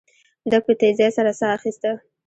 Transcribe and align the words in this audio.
ده 0.51 0.57
په 0.65 0.71
تيزۍ 0.79 1.09
سره 1.17 1.31
ساه 1.39 1.53
اخيسته. 1.57 1.91